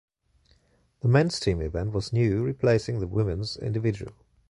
[1.01, 4.13] The men's team event was new, replacing the women's individual.